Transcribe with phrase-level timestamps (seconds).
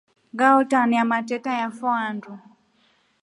[0.33, 2.33] Ngahotania mateta yafo handu.